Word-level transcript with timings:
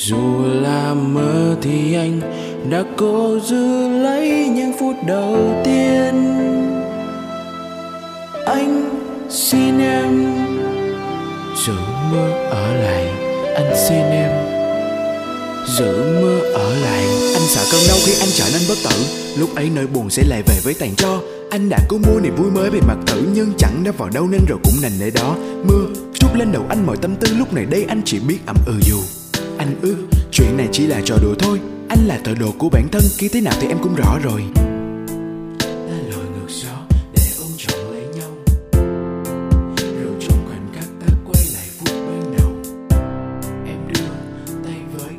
dù 0.00 0.44
là 0.44 0.94
mơ 0.94 1.56
thì 1.62 1.94
anh 1.94 2.20
đã 2.70 2.84
cố 2.96 3.38
giữ 3.44 3.88
lấy 3.88 4.48
những 4.48 4.72
phút 4.78 4.96
đầu 5.06 5.62
tiên. 5.64 6.14
Anh 8.46 8.90
xin 9.30 9.78
em 9.78 10.36
giữ 11.66 11.72
mơ 12.12 12.32
ở 12.50 12.74
lại. 12.74 13.06
Anh 13.54 13.72
xin 13.88 14.00
em 14.00 14.30
giữ 15.78 16.20
mơ 16.22 16.40
ở 16.54 16.74
lại. 16.74 17.04
Anh 17.34 17.46
sợ 17.48 17.62
cơn 17.72 17.80
đau 17.88 17.96
khi 18.06 18.12
anh 18.20 18.28
trở 18.34 18.44
nên 18.52 18.62
bất 18.68 18.78
tử. 18.84 19.04
Lúc 19.38 19.54
ấy 19.54 19.70
nỗi 19.74 19.86
buồn 19.86 20.10
sẽ 20.10 20.22
lại 20.28 20.42
về 20.46 20.54
với 20.64 20.74
tàn 20.74 20.94
cho 20.96 21.20
anh 21.50 21.68
đã 21.68 21.78
cố 21.88 21.98
mua 21.98 22.20
niềm 22.20 22.36
vui 22.36 22.50
mới 22.50 22.70
về 22.70 22.80
mặt 22.86 22.96
thử, 23.06 23.22
nhưng 23.34 23.52
chẳng 23.58 23.84
đã 23.84 23.92
vào 23.98 24.08
đâu 24.08 24.26
nên 24.30 24.40
rồi 24.48 24.58
cũng 24.64 24.74
nành 24.82 24.92
nơi 25.00 25.10
đó. 25.10 25.36
Mưa 25.64 25.86
trút 26.14 26.30
lên 26.34 26.52
đầu 26.52 26.62
anh 26.68 26.86
mọi 26.86 26.96
tâm 26.96 27.16
tư. 27.16 27.28
Lúc 27.38 27.52
này 27.52 27.64
đây 27.64 27.84
anh 27.88 28.02
chỉ 28.04 28.18
biết 28.18 28.38
ẩm 28.46 28.56
ừ 28.66 28.74
dù 28.82 28.98
anh. 29.68 29.80
Ư 29.82 29.96
chuyện 30.30 30.56
này 30.56 30.68
chỉ 30.72 30.86
là 30.86 31.00
trò 31.04 31.16
đùa 31.22 31.34
thôi. 31.38 31.60
Anh 31.88 32.06
là 32.06 32.18
tội 32.24 32.34
đồ 32.34 32.54
của 32.58 32.68
bản 32.68 32.88
thân, 32.92 33.02
khi 33.18 33.28
thế 33.28 33.40
nào 33.40 33.54
thì 33.60 33.68
em 33.68 33.78
cũng 33.82 33.94
rõ 33.94 34.18
rồi. 34.22 34.44
Ta 35.58 35.96
lội 36.10 36.24
ngược 36.24 36.48
gió 36.48 36.76
để 37.14 37.22
ôm 37.38 37.48
trọn 37.56 37.80
lấy 37.92 38.02
nhau. 38.16 38.30
Rồi 39.76 40.12
trong 40.20 40.38
khoảnh 40.48 40.66
khắc 40.74 40.88
ta 41.00 41.06
quay 41.26 41.44
lại 41.54 41.66
phút 41.78 41.88
ban 41.90 42.36
đầu 42.38 42.50
em 43.66 43.78
đưa 43.88 44.08
tay 44.64 44.80
với 44.94 45.12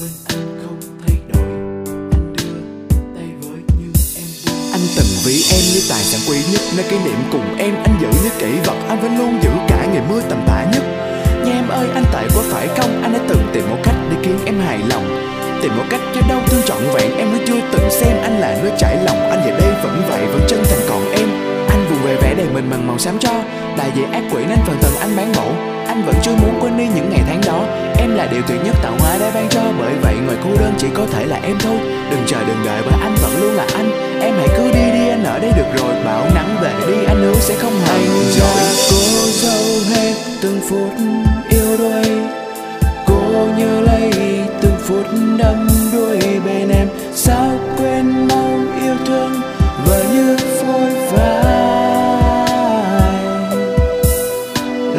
bên 0.00 0.10
anh 0.26 0.58
không 0.62 0.80
thay 1.06 1.16
đổi. 1.32 1.48
Anh 2.12 2.32
đưa 2.36 2.60
tay 3.16 3.28
với 3.40 3.58
như 3.78 3.92
em 4.16 4.26
anh 4.72 4.82
từng 4.96 5.12
ví 5.24 5.42
em 5.52 5.62
như 5.74 5.80
tài 5.88 6.02
sản 6.04 6.20
quý 6.28 6.38
nhất, 6.52 6.60
nơi 6.76 6.86
kỷ 6.90 6.96
niệm 6.98 7.18
cùng 7.32 7.56
em, 7.58 7.74
anh 7.74 7.98
giữ 8.00 8.08
như 8.24 8.30
kỷ 8.38 8.58
vật. 8.66 8.76
Anh 8.88 9.00
vẫn 9.02 9.18
luôn 9.18 9.42
giữ 9.42 9.50
cả 9.68 9.86
ngày 9.92 10.02
mưa 10.08 10.22
tầm 10.28 10.38
tã 10.46 10.70
nhất. 10.72 10.82
Nha 11.44 11.52
em 11.52 11.68
ơi 11.68 11.86
anh 11.94 12.04
tại 12.12 12.26
quá 12.34 12.42
phải 12.50 12.68
không? 12.68 13.02
Anh 13.02 13.12
đã 13.12 13.18
từng 13.28 13.42
tìm 13.52 13.70
một 13.70 13.76
cách 13.84 13.94
để 14.10 14.16
khiến 14.22 14.38
em 14.46 14.60
hài 14.60 14.78
lòng. 14.78 15.04
Tìm 15.62 15.76
một 15.76 15.84
cách 15.90 16.00
cho 16.14 16.20
đau 16.28 16.40
thương 16.46 16.62
trọn 16.66 16.78
vẹn 16.94 17.16
Em 17.18 17.32
mới 17.32 17.40
chưa 17.46 17.60
từng 17.72 17.90
xem 17.90 18.16
anh 18.22 18.40
là 18.40 18.56
nơi 18.62 18.72
trải 18.78 18.96
lòng. 19.04 19.30
Anh 19.30 19.40
giờ 19.46 19.50
đây 19.60 19.72
vẫn 19.82 20.02
vậy 20.08 20.26
vẫn 20.26 20.40
chân 20.48 20.64
thành. 20.64 20.78
Còn 20.88 21.12
em 21.12 21.28
Anh 21.68 21.86
vùng 21.90 22.02
về 22.02 22.14
vẻ 22.14 22.34
đầy 22.34 22.46
mình 22.54 22.70
bằng 22.70 22.86
màu 22.86 22.98
xám 22.98 23.18
cho. 23.18 23.30
Đại 23.76 23.90
diện 23.96 24.12
ác 24.12 24.22
quỷ 24.32 24.44
nên 24.48 24.58
phần 24.66 24.76
tầng 24.82 24.96
anh 25.00 25.16
bán 25.16 25.32
mẫu. 25.36 25.52
Anh 25.86 26.02
vẫn 26.06 26.14
chưa 26.22 26.34
muốn 26.42 26.58
quên 26.60 26.78
đi 26.78 26.84
những 26.94 27.10
ngày 27.10 27.22
tháng 27.26 27.40
đó. 27.46 27.64
Em 27.98 28.14
là 28.14 28.26
điều 28.26 28.42
tuyệt 28.48 28.64
nhất 28.64 28.74
tạo 28.82 28.92
hóa 28.98 29.18
đã 29.20 29.30
ban 29.34 29.48
cho. 29.48 29.62
Bởi 29.78 29.92
vậy 30.02 30.14
ngoài 30.24 30.36
cô 30.44 30.50
đơn 30.60 30.74
chỉ 30.78 30.86
có 30.94 31.06
thể 31.12 31.26
là 31.26 31.40
em 31.42 31.56
thôi. 31.60 31.78
Đừng 32.10 32.22
chờ 32.26 32.38
đừng 32.46 32.64
đợi 32.64 32.82
bởi 32.90 33.00
anh 33.00 33.14
vẫn 33.22 33.40
luôn 33.40 33.54
là 33.54 33.66
anh. 33.74 33.90
Em 34.20 34.34
hãy 34.38 34.48
cứ 34.56 34.64
đi 34.64 34.90
đi 34.92 35.08
anh 35.08 35.24
ở 35.24 35.38
đây 35.38 35.52
được 35.56 35.78
rồi. 35.78 35.94
Bão 36.04 36.26
nắng 36.34 36.56
về 36.62 36.72
đi 36.86 37.04
anh 37.06 37.22
hứa 37.22 37.34
sẽ 37.40 37.54
không 37.54 37.72
hề 37.86 38.06
rồi 38.06 38.62
cố 38.90 39.26
dâu 39.42 39.94
hết 39.94 40.14
từng 40.42 40.60
phút 40.68 41.13
phút 44.84 45.06
đắm 45.38 45.68
đuôi 45.92 46.18
bên 46.44 46.68
em, 46.68 46.88
sao 47.14 47.50
quên 47.78 48.28
mau 48.28 48.60
yêu 48.82 48.94
thương 49.06 49.32
và 49.86 50.02
như 50.12 50.36
phôi 50.36 50.90
phai? 51.10 51.44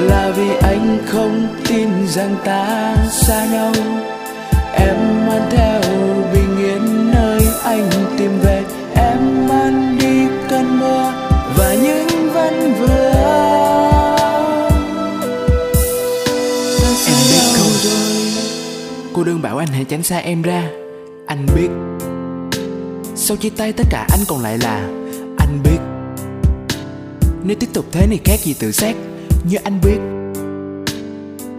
Là 0.09 0.31
vì 0.35 0.49
anh 0.61 0.97
không 1.05 1.47
tin 1.67 1.89
rằng 2.07 2.35
ta 2.45 2.95
xa 3.11 3.45
nhau. 3.51 3.71
Em 4.73 5.27
mang 5.27 5.49
theo 5.49 5.81
bình 6.33 6.57
yên 6.57 7.11
nơi 7.13 7.39
anh 7.63 7.89
tìm 8.17 8.39
về. 8.43 8.63
Em 8.95 9.47
mang 9.47 9.97
đi 9.99 10.27
cơn 10.49 10.79
mưa 10.79 11.13
và 11.57 11.73
những 11.73 12.33
vấn 12.33 12.73
vương 12.73 13.04
bảo 19.45 19.57
anh 19.57 19.67
hãy 19.67 19.83
tránh 19.83 20.03
xa 20.03 20.17
em 20.17 20.41
ra. 20.41 20.69
Anh 21.27 21.45
biết. 21.55 21.69
Sau 23.15 23.37
chia 23.37 23.49
tay 23.49 23.73
tất 23.73 23.83
cả 23.89 24.07
anh 24.11 24.19
còn 24.27 24.41
lại 24.41 24.57
là, 24.57 24.77
Anh 25.37 25.59
biết. 25.63 25.77
Nếu 27.43 27.57
tiếp 27.59 27.67
tục 27.73 27.85
thế 27.91 28.07
này 28.07 28.19
khác 28.25 28.39
gì 28.39 28.55
tự 28.59 28.71
sát 28.71 28.95
Như 29.49 29.57
anh 29.63 29.79
biết. 29.83 29.97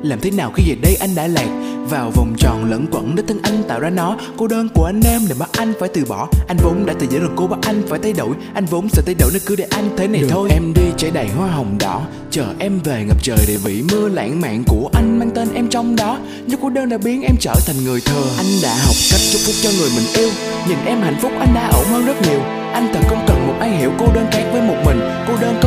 Làm 0.02 0.20
thế 0.22 0.30
nào 0.30 0.52
khi 0.54 0.62
về 0.68 0.76
đây 0.82 0.96
anh 1.00 1.10
đã 1.14 1.26
lạc? 1.26 1.65
Vào 1.90 2.10
vòng 2.10 2.34
tròn 2.38 2.70
lẫn 2.70 2.86
quẩn 2.90 3.14
để 3.14 3.22
thân 3.28 3.40
anh 3.42 3.62
tạo 3.68 3.80
ra 3.80 3.90
nó. 3.90 4.16
Cô 4.36 4.46
đơn 4.46 4.68
của 4.74 4.84
anh 4.84 5.00
em 5.04 5.20
để 5.28 5.34
bắt 5.38 5.50
anh 5.52 5.72
phải 5.80 5.88
từ 5.88 6.04
bỏ. 6.04 6.28
Anh 6.48 6.56
vốn 6.62 6.86
đã 6.86 6.94
từ 6.98 7.06
giỡn 7.10 7.20
rồi 7.20 7.30
cô 7.36 7.46
bắt 7.46 7.58
anh 7.62 7.82
phải 7.88 7.98
thay 8.02 8.12
đổi. 8.12 8.30
Anh 8.54 8.64
vốn 8.64 8.88
sợ 8.88 9.02
thay 9.06 9.14
đổi 9.18 9.30
nên 9.32 9.42
cứ 9.46 9.56
để 9.56 9.66
anh 9.70 9.88
thế 9.96 10.08
này 10.08 10.20
Đường 10.20 10.30
thôi. 10.30 10.48
em 10.52 10.72
đi 10.74 10.82
trái 10.96 11.10
đầy 11.10 11.28
hoa 11.28 11.48
hồng 11.48 11.76
đỏ. 11.78 12.02
Chờ 12.30 12.44
em 12.58 12.80
về 12.84 13.04
ngập 13.08 13.22
trời 13.22 13.38
để 13.48 13.56
vị 13.64 13.82
mưa 13.92 14.08
lãng 14.08 14.40
mạn 14.40 14.62
của 14.66 14.90
anh 14.92 15.18
mang 15.18 15.30
tên 15.30 15.48
em 15.54 15.68
trong 15.68 15.96
đó. 15.96 16.18
Nhưng 16.46 16.60
cô 16.62 16.70
đơn 16.70 16.88
đã 16.88 16.98
biến 16.98 17.22
em 17.22 17.34
trở 17.40 17.54
thành 17.66 17.84
người 17.84 18.00
thờ 18.04 18.22
anh 18.36 18.46
đã 18.62 18.74
học 18.86 18.96
cách 19.10 19.20
chúc 19.32 19.40
phúc 19.46 19.54
cho 19.62 19.70
người 19.78 19.90
mình 19.96 20.06
yêu. 20.14 20.30
Nhìn 20.68 20.78
em 20.86 21.00
hạnh 21.00 21.18
phúc 21.22 21.32
anh 21.38 21.54
đã 21.54 21.70
ổn 21.72 21.84
hơn 21.84 22.06
rất 22.06 22.22
nhiều. 22.22 22.40
Anh 22.72 22.90
thật 22.94 23.00
không 23.08 23.24
cần 23.28 23.46
một 23.46 23.54
ai 23.60 23.70
hiểu 23.70 23.90
cô 23.98 24.06
đơn 24.14 24.26
khác 24.32 24.44
với 24.52 24.62
một 24.62 24.76
mình. 24.86 25.00
Cô 25.28 25.34
đơn 25.40 25.58
không 25.62 25.65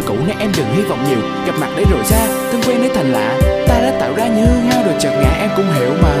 yêu 0.00 0.08
cũ 0.08 0.14
nên 0.26 0.38
em 0.38 0.52
đừng 0.56 0.66
hy 0.76 0.82
vọng 0.82 1.04
nhiều. 1.08 1.18
Gặp 1.46 1.52
mặt 1.60 1.68
để 1.76 1.84
rồi 1.90 2.04
xa 2.04 2.26
thân 2.52 2.60
quen 2.66 2.78
để 2.82 2.90
thành 2.94 3.12
lạ. 3.12 3.38
Ta 3.68 3.80
đã 3.80 3.96
tạo 4.00 4.12
ra 4.16 4.26
như 4.26 4.44
hư 4.44 4.60
hao 4.70 4.84
rồi, 4.84 4.94
chợt 4.98 5.10
ngã 5.22 5.30
em 5.40 5.50
cũng 5.56 5.66
hiểu 5.74 5.90
mà. 6.02 6.14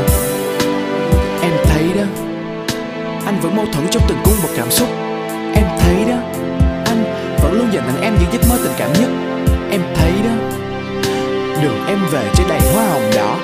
Em 1.42 1.52
thấy 1.64 1.82
đó, 1.96 2.02
anh 3.26 3.40
vẫn 3.42 3.56
mâu 3.56 3.66
thuẫn 3.72 3.86
trong 3.90 4.02
từng 4.08 4.18
cung 4.24 4.34
bậc 4.42 4.50
cảm 4.56 4.70
xúc. 4.70 4.88
Em 5.54 5.64
thấy 5.80 5.94
đó, 6.08 6.16
anh 6.84 7.04
vẫn 7.42 7.52
luôn 7.52 7.72
dành 7.72 7.84
tặng 7.86 8.02
em 8.02 8.14
những 8.20 8.32
giấc 8.32 8.48
mơ 8.50 8.56
tình 8.62 8.72
cảm 8.78 8.92
nhất. 8.92 9.10
Em 9.70 9.80
thấy 9.94 10.12
đó, 10.24 10.34
đường 11.62 11.86
em 11.88 11.98
về 12.10 12.22
trên 12.34 12.48
đầy 12.48 12.60
hoa 12.74 12.84
hồng 12.86 13.10
đỏ. 13.14 13.36